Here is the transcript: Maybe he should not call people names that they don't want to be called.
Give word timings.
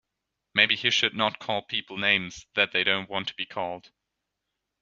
Maybe 0.55 0.75
he 0.75 0.89
should 0.89 1.13
not 1.15 1.37
call 1.37 1.61
people 1.61 1.95
names 1.95 2.47
that 2.55 2.71
they 2.71 2.83
don't 2.83 3.07
want 3.07 3.27
to 3.27 3.35
be 3.35 3.45
called. 3.45 3.91